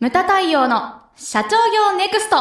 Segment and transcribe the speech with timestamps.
[0.00, 2.36] ムタ太陽の社長業ネクスト。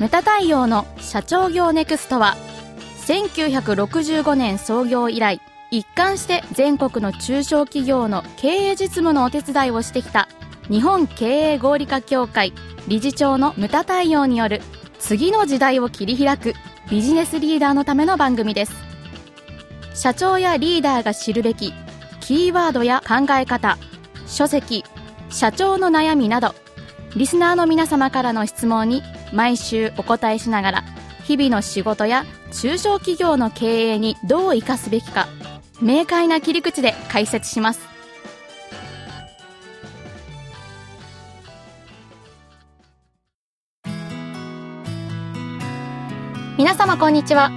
[0.00, 2.34] ムタ太陽の社長業ネクストは
[3.06, 5.40] 1965年創業以来
[5.70, 10.28] 一貫して全国の中小企業の経営実務のお手伝いをしてきた
[10.68, 12.52] 日本経営合理化協会
[12.88, 14.60] 理事長のムタ太陽による
[14.98, 16.54] 次の時代を切り開く
[16.90, 18.74] ビジネスリーダーのための番組です。
[19.94, 21.72] 社長やリーダーが知るべき
[22.20, 23.78] キーワードや考え方
[24.26, 24.84] 書籍
[25.30, 26.54] 社長の悩みなど
[27.16, 29.02] リスナーの皆様からの質問に
[29.32, 30.84] 毎週お答えしながら
[31.22, 35.28] 日々の仕事や中小企業の経営にどう生かすべきか
[35.80, 37.93] 明快な切り口で解説します。
[46.94, 47.50] 皆様こんにちは。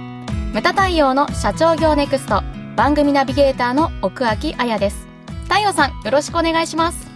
[0.52, 2.42] ムタ太陽の社長業ネクスト
[2.74, 5.06] 番組ナビゲーターの奥脇彩です。
[5.44, 7.06] 太陽さんよろしくお願いします。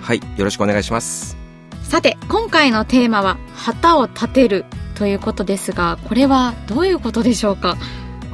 [0.00, 1.36] はい、よろしくお願いします。
[1.82, 7.76] さて今回のテーマは旗を立てるということですがこれはどういうことでしょうか？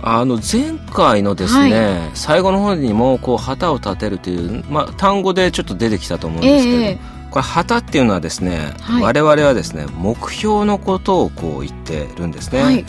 [0.03, 6.99] あの前回のですね、最後の方にもこう旗を立てるというまあ単語でちょっと出てきたと思うんですけれども、ええ。
[7.31, 9.03] これ旗っていうのはですね、はい。
[9.03, 12.63] 我々はですね目標のことをこう言ってるんですね。
[12.63, 12.85] はい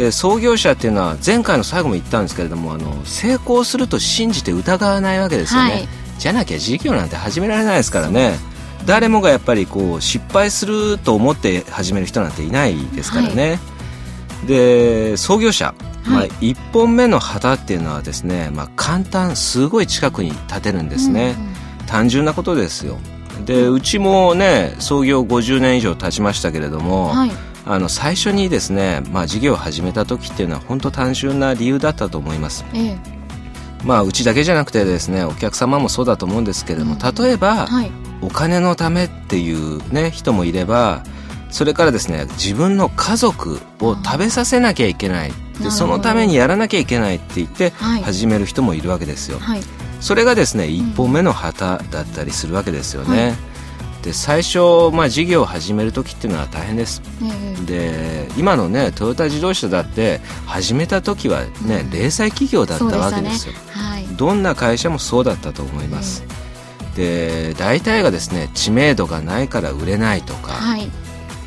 [0.00, 5.88] で創業者っていうのは前回の最後も言ったんですけれどもあの成功すると信じて疑わないわけですよね、はい。
[6.18, 8.38] じゃなきゃ事業なんて始められないですからね。
[8.86, 13.58] 誰もがやっぱりこう失敗すると思って始める人なんていないですからね、
[14.46, 15.74] で創業者、
[16.06, 21.36] まあはい、1本目の旗っていうのはですね、まあ、簡単すごい近くに立てるんですね、
[21.86, 22.96] 単純なことですよ。
[23.44, 32.64] でうちもね創業50年以上経ちましたけれども、はいあの最初にですね、まあ、事業を始めた時っていうのは本当単純な理由だったと思います。
[32.74, 32.98] ええ。
[33.84, 37.90] まあうちだけじゃなくてですねお客様もそうだと思うんですけれども例えば、はい。
[38.22, 41.02] お金のためっていうね人もいれば
[41.48, 45.32] それからですね自分の家族を食べさせなきゃいけない。
[45.60, 48.02] でそのためにやらなきゃいけないって言ってはい。
[48.02, 49.38] 始める人もいるわけですよ。
[49.38, 49.60] はい。
[50.00, 53.49] それがですね一本目の旗だったりするわけですよね、はい
[54.02, 57.02] で最初、まあ、事業を始める時っていうのは大変です。
[57.22, 61.90] ええで今のねトヨタ自動車だって始めた時はね、うん。
[61.90, 63.54] 零細企業だったわけですよ。
[63.68, 64.06] はい。
[64.16, 66.24] どんな会社もそうだったと思います、
[66.96, 70.90] で大体がですね知名度がないから売れないとか、はい。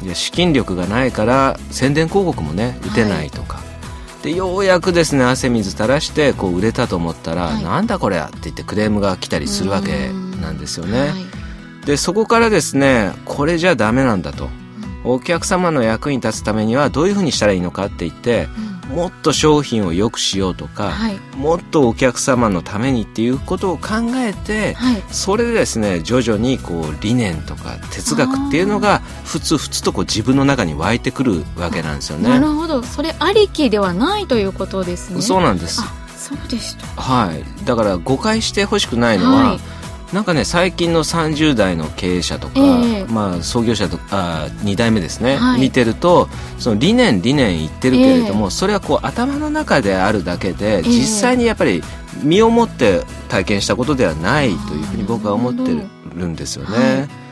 [0.04, 3.60] で資金力がないから宣伝広告もね打てないとか、
[4.22, 7.64] でようやくですね汗水垂らしてこう売れたと思ったら、はい。
[7.64, 10.10] なんだこれって言ってクレームが来たりするわけ
[10.42, 11.43] なんですよね、はい
[11.86, 14.50] でそこからですねこれじゃダメなんだと。
[15.06, 18.48] お客様の役に立つためにはどういうふうにしたらいいのかって言って
[18.90, 18.96] うん。
[18.96, 21.20] もっと商品を良くしようとか、はい。
[21.36, 25.04] もっとお客様のためにっていうことを考えてはい。
[25.10, 32.30] それでですね徐々にこう理念とか哲学っていうのがふつふつとこう自分の中に湧いてくるわけなんですよね。
[32.30, 32.82] なるほど。
[32.84, 35.22] それありきではないということですね。
[35.22, 35.82] そうなんです。
[35.82, 37.02] あそうでした。
[37.02, 39.73] はい、だから誤解してほしくないのは、はい
[40.14, 43.06] なんかね最近の30代の経営者とか、ええ。
[43.06, 45.62] まあ、創業者とか2代目ですね、はい。
[45.62, 46.30] 見てると
[46.60, 51.84] その理念理念言ってるけれども、それはこう頭の中であるだけで、え実際にやっぱり
[52.22, 55.64] 身をもって体験したことではないというふうに僕は思って
[56.16, 56.78] るんですよね。
[56.78, 57.24] はい。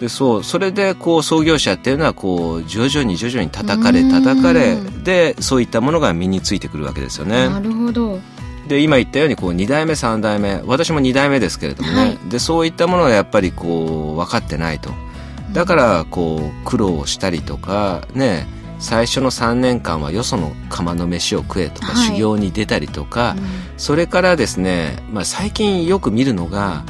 [0.00, 4.10] でそうそれでこう創業者っていうのはこう徐々に徐々に叩かれうん。
[4.10, 7.48] 叩かれでそういったものが身についてくるわけですよね。
[7.48, 8.20] なるほど
[8.68, 12.18] で今言ったようにこう2代目3代目私も2代目ですけれどもね、はい。
[12.28, 14.90] でそういったものがやっぱりこう分かってないと。
[15.52, 18.46] だからこう苦労したりとかね
[18.78, 22.08] 最初の3年間はよその釜の飯を食えとか、はい。
[22.08, 23.34] 修行に出たりとか、
[23.76, 26.84] それからですね、まあ、最近よく見るのが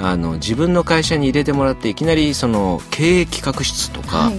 [0.00, 4.38] あの自分の会社に入れてもらっていきなりその経営企画室とか、はい。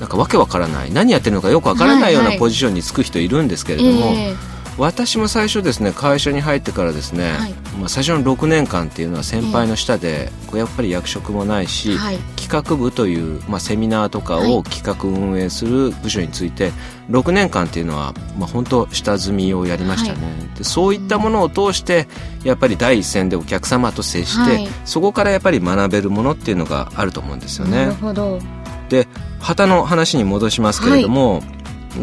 [0.00, 7.52] なんかわけわからない何やってるのかよくわからないようはいはないポジションにつく人いるんですけれども、ええ私も最初ですね会社に入ってからですね、はい。
[7.78, 12.18] まあ、最初の6年間っていうのは先輩の下で、こうやっぱり役職もないし、はい。
[12.36, 14.52] 企画部という、まあ、セミナーとかはい。
[14.52, 16.72] を企画運営する部署について
[17.10, 20.18] 6年間っていうのは、まあ、本当下積みをやりましたね、
[20.56, 22.06] でそういったものを通して
[22.44, 24.68] やっぱり第一線でお客様と接して、はい。
[24.84, 27.94] そこからやっぱり学べるものっていうのがあると思うんですよなるね。
[27.94, 28.40] ほど。
[28.88, 29.08] で
[29.40, 31.42] 旗の話に戻しますけれども、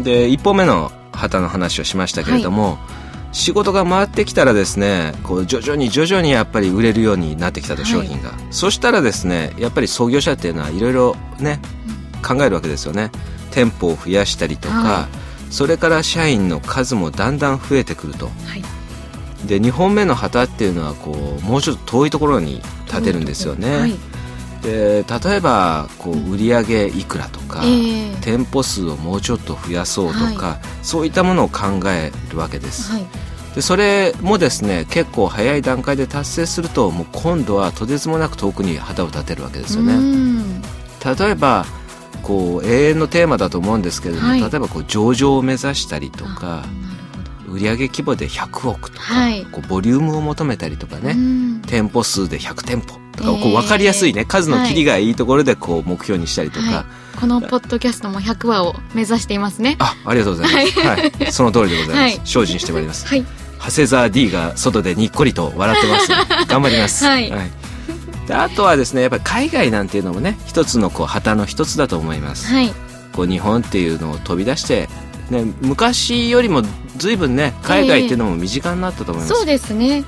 [0.02, 2.78] で1本目の旗の話をしましたけれども、
[3.32, 11.60] 仕事が回ってきたらですねこう徐々に徐々にやっぱり売れるようになってきたとはい商品が、そしたらですねやっぱり創業者っていうのはいろいろね
[12.26, 13.10] 考えるわけですよね。
[13.50, 15.08] 店舗を増やしたりとか、は
[15.50, 18.30] それから社員の数もだんだん増えてくると、
[19.46, 24.13] で2本目の旗っていうのはこうもうちょっと遠いところに立てるんですよね、はい
[24.64, 33.04] で例えばこう売上いくらとか、えー、店舗数をもうちょっと増やそうとか、はい、そういったものを考えるわけです、はい、
[33.54, 39.94] でそれもですね結構早い段階で達成するともう今度はとてつもなく遠くに旗を立てるわけですよね。
[41.04, 41.66] 例えば
[42.22, 46.64] こう永遠のテーマだと思うんですけれども、はい、例えばこう上場を目指したりとか
[47.46, 51.14] 売上規模で100億とか、はい、こうボリュームを求めたりとかね。
[51.66, 56.84] 店舗数で100店舗とか、こう分かりやすいね数の切りがいいところでこう目標にしたりとか、は
[57.16, 59.76] い、このポッドキャストも100話を目指していますね。
[59.78, 63.24] あありがとうございます、はい、その通りでございます、精進してまいります、はい、
[63.58, 66.08] 長谷沢 D が外でにっこりと笑ってます。
[66.48, 67.50] 頑張ります、はい、はい。
[68.26, 72.72] であとはですねやっぱり海外なんていうのもね一つのこう旗の一つだと思います、はい、
[73.12, 74.88] こう日本っていうのを飛び出して
[75.30, 76.62] ね、昔よりも
[76.96, 80.04] 随分ね海外っていうのも身近になったと思います、えー、そうですね。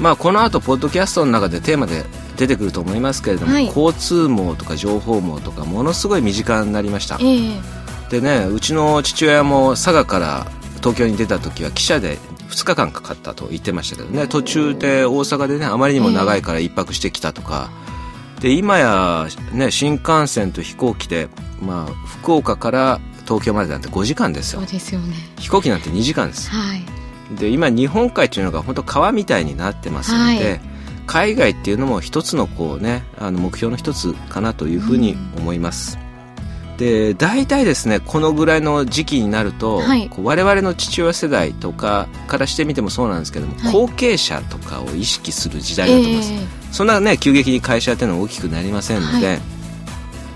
[0.00, 2.04] まあこの後ポッドキャストの中でテーマで
[2.38, 7.60] 出てくると思いますけれども、はい、交通網とか情報網とかものすごい身近になりました、えー、
[8.10, 10.46] でねうちの父親も佐賀から
[10.76, 12.16] 東京に出た時は汽車で
[12.48, 17.70] 2日間かかったと言ってましたけどね途中で大阪でねあまりにも長いから1泊してきたとか、
[18.36, 21.28] えー、で今や、ね、新幹線と飛行機で、
[21.60, 24.60] まあ、福岡から東京までなんて5時間ですよ。
[24.60, 25.14] そうですよね。
[25.38, 26.82] 飛行機なんて2時間です、はい、
[27.36, 30.60] で今日本海っていうのが本当川みたいになってますので、はい、
[31.08, 35.98] 海外っていうのも一つのこうねあの目標の一つかなというふうに思います、
[36.70, 49.40] うん、で大体ですねこのぐらいの時期になると、はい、我々の父親世代とかからしてみてもそうなんですけども、はい、後継者とかを意識する時代だと思います、えー、そんなね急激に会社っていうのは大きくなりませんので、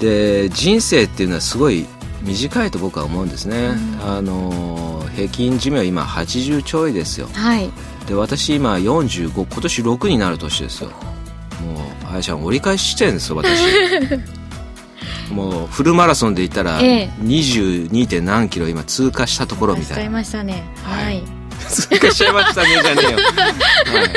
[0.00, 1.86] で人生っていうのはすごい
[2.22, 7.70] 短いと僕は思うんですね、うん、あの平均寿命今80ちょいですよ、はい、
[8.06, 10.90] で私今45今年6になる年ですよ。
[10.90, 13.62] もうあやちゃん折り返し地点ですよ私。
[15.30, 18.06] もうフルマラソンで言ったら 22.
[18.06, 20.62] 点何キロ今通過したところみたいな、いましたね。
[20.82, 21.22] はい、
[21.68, 24.10] 通過しちゃいましたね じゃねえよ、はい、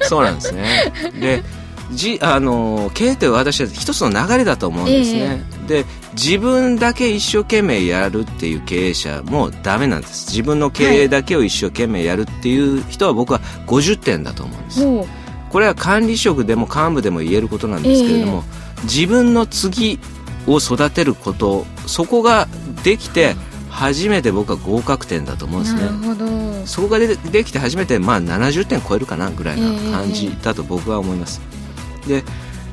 [0.00, 0.92] そうなんですね。
[1.20, 1.42] で
[1.92, 5.84] じあの経営って私は一つの流れだと思うんですね、えー、で
[6.14, 10.30] 自分だけ一生懸命やるっていう経営者もダメなんです。
[10.30, 15.06] 自分の経営だけを一生懸命やるっていう人は僕は50点だと思うんです、はい、
[15.50, 18.44] これは管理職でも幹部でも言えることなんですけれども、
[18.78, 20.00] えー、自分の次
[20.46, 22.48] を育てることそこが
[22.82, 23.34] できて
[23.68, 26.66] 初めて僕は合格点だと思うんですね。
[26.66, 31.40] そこがでできて初めてまあ70点超えるかなぐらいな感じだと僕は思います、
[32.06, 32.24] で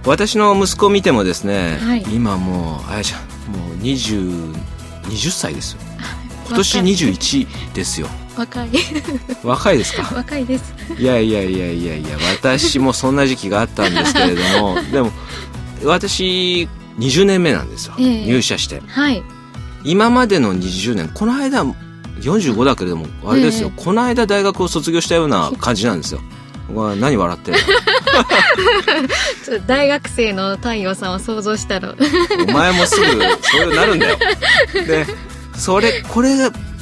[0.05, 3.21] 私の息子を見てもですね、はい、今もうあやちゃん
[3.57, 4.53] もう 20,
[5.05, 5.79] 20歳ですよ。
[6.47, 8.07] 今年21ですよ。
[8.37, 8.69] 若い。
[9.43, 10.03] 若いですか？
[10.15, 10.73] 若いです。
[10.97, 15.11] いやいやいやいやいや私もそんな時期があったんですけれどもでも
[15.83, 16.67] 私
[16.99, 19.23] 20年目なんですよ、えー、入社して、はい、
[19.83, 21.65] 今までの20年この間
[22.21, 26.21] 45だけれどもあれですよ、えー、この間大学を卒業したような感じなんですよ。
[26.99, 27.51] 何笑って
[29.67, 31.95] 大学生の太陽さんを想像したら
[32.47, 34.17] お前もすぐそうなるんだよ。
[34.73, 35.05] で
[35.57, 36.35] それこれ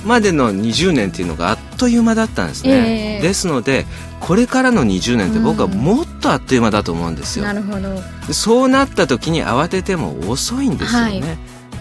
[0.03, 3.85] までの20年っていうのがあっという間だったんですね、えー、ですので
[4.19, 8.01] これからの20年って僕はもっとあっという間だと思うんですよ、なるほど。
[8.33, 11.23] そうなった時に慌てても遅いんですよね、はい、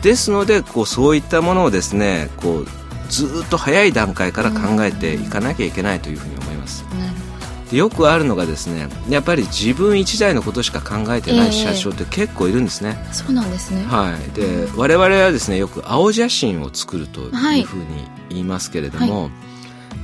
[0.02, 2.68] ですのでこうそういったものをですねこう
[3.08, 6.41] ずっと早い段階から考えていかなきゃいけないというふうに
[7.72, 13.82] でよくあるのがですねやっぱり自分一台のことしか考えてない社長って結構いるんですね、えー、そうなんですね。
[13.84, 14.30] はい。
[14.32, 17.28] で、うん、我々はですねよく青写真を作るとい
[17.62, 17.86] うふうに
[18.28, 19.30] 言いますけれども、はい、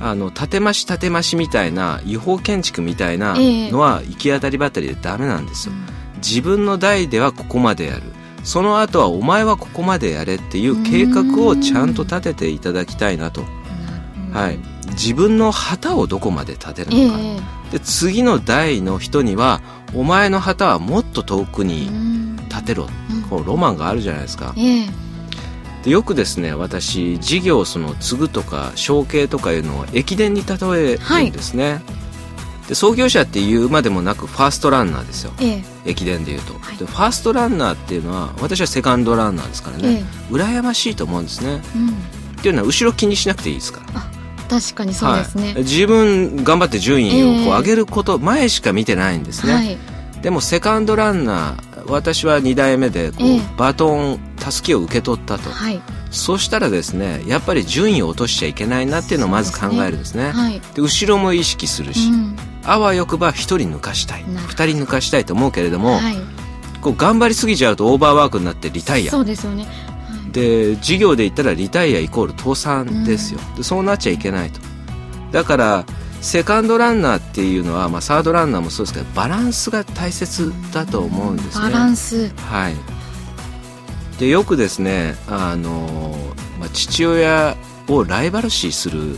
[0.01, 8.01] あの建増し建増しみたいな違法建築みたいなのは行き当たりばったりでダメなんですよ、えー、自分の代ではここまでやる。
[8.43, 13.43] その後はお前はここまでやれっていう計画をちゃんと立てていただきたいなと。
[14.33, 14.59] はい、
[14.99, 19.61] 自分の旗をどこまで立てるのか、えー、で次の代の人には
[19.95, 21.89] お前の旗はもっと遠くに
[22.49, 24.91] 立てろ、うん、こうロマンがあるじゃないですか、えー、
[25.85, 31.81] でよくですね私事業その継ぐとか承継とかいうのを駅伝に例えるんですね、はい。
[32.67, 40.03] で創業者っていうまでもなくファーストランナーですよ、ええ、駅伝でいうと、はい、でファーストランナーっていうのは私はセカンドランナーですからね、ええ、
[40.33, 41.89] 羨ましいと思うんですね、うん、
[42.39, 44.18] っていうのは後ろ気にしなくていいですから
[44.49, 49.77] 確かにそうですね、はい、自分頑張って順位をこう上げること、前しか見てないんですね、はい、
[50.21, 53.41] でもセカンドランナー私は2代目でこう、ええ。
[53.57, 55.81] バトンたすきを受け取ったと、はい。
[56.11, 60.31] そうしたらですねやっぱり順位を落としちゃいけないなっていうのをまず考えるんですね。
[60.31, 60.61] はい。
[60.75, 62.35] で後ろも意識するし、うん。
[62.63, 66.15] あわよくば1人抜かしたいなるほど2人抜かしたいと思うけれども、はい。
[66.81, 69.11] こう頑張りすぎちゃうとオーバーワークになってリタイア。
[69.11, 69.63] そうですよね。
[69.63, 69.88] はい
[70.31, 74.59] で事業で言ったらリタイアイコール倒産ですよ、でそうなっちゃいけないと。
[75.31, 75.85] だから
[76.21, 81.63] セカンドランナーっていうのは、まあ、サードランナーもそうですけどバランスが大切だと思うんですね。
[81.65, 82.29] バランス。
[82.35, 82.75] はい。
[84.19, 86.15] でよくですねあの、
[86.59, 87.55] まあ、父親
[87.87, 89.15] をライバル視する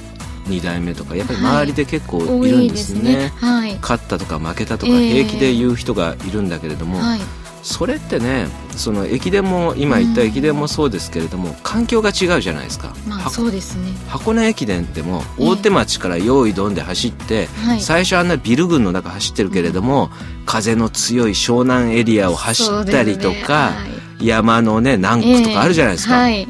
[0.47, 3.75] 2代目とかやっぱり周りで結構多いでいるんですすねね,、はい。
[3.81, 5.23] 勝ったとか負けたとかええ。
[5.23, 7.21] 平気で言う人がいるんだけれども、はい
[7.63, 13.91] それってねその駅伝も今言った駅伝もそうですけれども、環境が違うじゃないですか、まあはそうですね。
[14.07, 15.47] 箱根駅伝でもええ。
[15.47, 17.81] 大手町から用意どんで走って、はい。
[17.81, 20.09] 最初あんなビル群の中走ってるけれども、
[20.45, 23.47] 風の強い湘南エリアを走ったりとそうですね。
[23.47, 23.71] か、は
[24.19, 24.25] い。
[24.25, 26.47] 山のね何区とかあるじゃないですか、はい。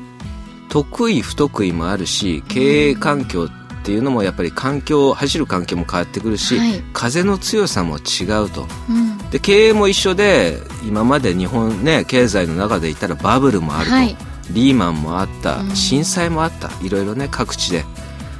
[0.70, 6.84] 得意不得意もあるし経営環境っていうのもやっぱり環境走る環境も変わってくるし、はい。
[6.94, 8.68] 風の強さも違うと。
[8.90, 14.18] うんで経営も一緒で今まで日本ね経済の中で言ったらバブルもあると、はい。
[14.52, 15.76] リーマンもあった、うん。
[15.76, 16.70] 震災もあった。
[16.84, 17.86] いろいろね各地で。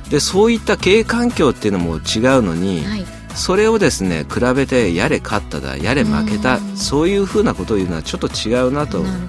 [0.10, 3.06] でそういった経営環境っていうのも違うのに、はい。
[3.34, 6.78] それをですね比べてやれ勝っただやれ負けた、うん。
[6.78, 9.00] そういうふうなことを言うのはちょっと違うなと。
[9.00, 9.20] なる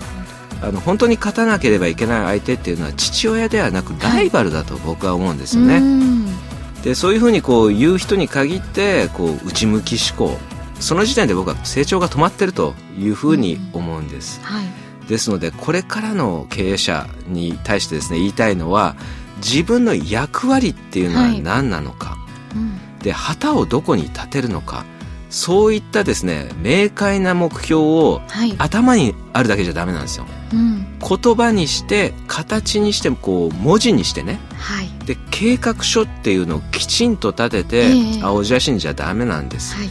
[0.64, 6.26] あの本当に勝たなければいけない相手っていうのは父親ではなくライバルだと僕は思うんですよね、うん。
[6.83, 10.38] でそういうふうにこう言う人に限ってこう内向き思考
[10.82, 14.66] その時点で僕は成長が止まってるというふうに思うんです、はい。
[15.08, 18.96] ですのでこれからの経営者に対してですね言いたいのは
[19.36, 21.40] 自分の役割っていうのははい。
[21.40, 22.18] 何なのか、
[22.54, 22.98] うん。
[22.98, 24.84] で旗をどこに立てるのか。
[25.30, 28.54] そういったですね明快な目標をはい。
[28.58, 30.26] 頭にあるだけじゃダメなんですよ。
[30.52, 30.84] うん。
[30.98, 34.40] 言葉にして形にしてこう文字にしてね。
[34.58, 34.88] はい。
[35.06, 38.22] で計画書っていうのをきちんと立てて、ええ。
[38.22, 39.76] 青写真じゃダメなんです。
[39.76, 39.88] はい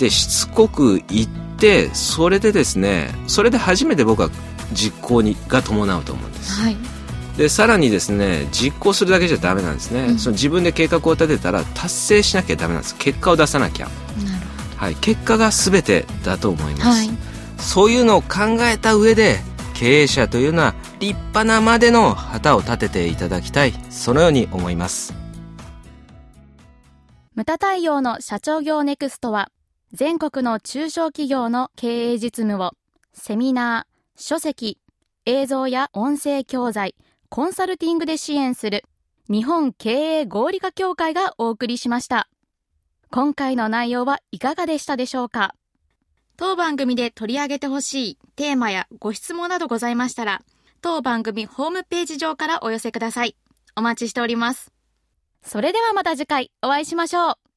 [0.00, 1.28] でしつこく言っ
[1.58, 4.30] てそれでですねそれで初めて僕は
[4.72, 6.52] 実行にが伴うと思うんです。
[6.60, 6.76] はい。
[7.36, 10.18] でさらにですね実行するだけじゃダメなんですね、うん。
[10.18, 12.96] その自分で計画を立てたら達成しなきゃダメなんです。
[12.96, 17.10] 結果を出さなきゃ、なるはい、結果が全てだと思います、はい。
[17.58, 19.40] そういうのを考えた上で
[19.74, 23.74] 経営者というのは立派なまでの旗を立てていただきたい。
[23.90, 25.12] そのように思います。
[27.34, 29.50] ムタ太陽の社長業ネクストは
[29.92, 32.72] 全国の中小企業の経営実務を
[33.12, 34.78] セミナー、書籍、
[35.26, 36.94] 映像や音声教材、
[37.28, 38.84] コンサルティングで支援する
[39.28, 42.28] 日本経営合理化協会がお送りしました。
[43.10, 45.54] 今回の内容はいかがでしたでしょうか？
[46.36, 50.40] 当番組で取り上げてほしいテーマやご質問などございましたら、
[50.80, 53.36] 当番組ホームページ上からお寄せください。
[53.76, 54.72] お待ちしております。
[55.42, 57.49] それではまた次回お会いしましょう。